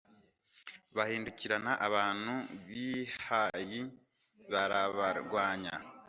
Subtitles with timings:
[0.95, 2.33] bahindukirana abantu
[2.67, 3.81] b'i hayi,
[4.51, 5.73] barabarwanya